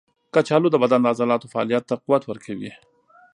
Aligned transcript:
کچالو 0.33 0.67
د 0.71 0.75
بدن 0.83 0.99
د 1.01 1.05
عضلاتو 1.13 1.51
فعالیت 1.53 1.83
ته 1.89 1.95
قوت 2.03 2.23
ورکوي. 2.25 2.71